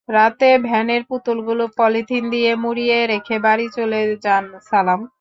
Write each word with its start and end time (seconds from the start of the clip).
রাতে 0.09 0.49
ভ্যানের 0.63 1.01
পুতুলগুলো 1.09 1.63
পলিথিন 1.77 2.23
দিয়ে 2.33 2.51
মুড়িয়ে 2.63 2.97
রেখে 3.11 3.35
বাড়ি 3.45 3.67
চলে 3.77 3.99
যান 4.23 4.45
সালাম। 4.69 5.01